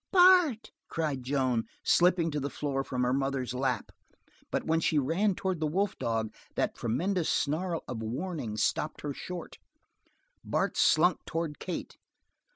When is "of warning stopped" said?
7.87-9.01